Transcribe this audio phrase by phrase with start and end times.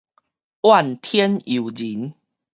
[0.63, 2.15] 怨天尤人